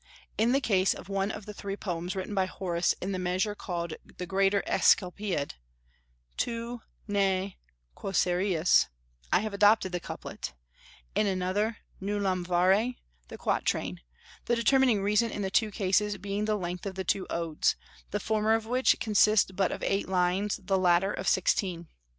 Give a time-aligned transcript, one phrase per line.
[0.35, 3.53] In the case of one of the three poems written by Horace in the measure
[3.53, 5.53] called the greater Asclepiad,
[6.37, 7.59] ("Tu ne
[7.95, 8.87] quoesieris,")
[9.31, 10.55] I have adopted the couplet;
[11.13, 12.95] in another ("Nullam, Vare,")
[13.27, 14.01] the quatrain,
[14.45, 17.75] the determining reason in the two cases being the length of the two Odes,
[18.09, 21.89] the former of which consists but of eight lines, the latter of sixteen.